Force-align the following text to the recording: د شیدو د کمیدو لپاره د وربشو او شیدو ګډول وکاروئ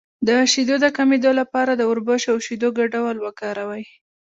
د 0.27 0.29
شیدو 0.51 0.75
د 0.81 0.85
کمیدو 0.97 1.31
لپاره 1.41 1.71
د 1.75 1.81
وربشو 1.89 2.29
او 2.33 2.37
شیدو 2.45 2.69
ګډول 2.79 3.15
وکاروئ 3.25 3.85